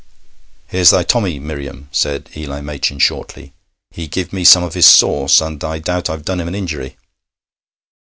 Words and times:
'Here's 0.65 0.89
thy 0.89 1.03
Tommy, 1.03 1.37
Miriam,' 1.37 1.87
said 1.91 2.27
Eli 2.35 2.59
Machin 2.61 2.97
shortly. 2.97 3.53
'He 3.91 4.07
give 4.07 4.33
me 4.33 4.43
some 4.43 4.63
of 4.63 4.73
his 4.73 4.87
sauce, 4.87 5.41
and 5.41 5.63
I 5.63 5.77
doubt 5.77 6.09
I've 6.09 6.25
done 6.25 6.39
him 6.39 6.47
an 6.47 6.55
injury.' 6.55 6.97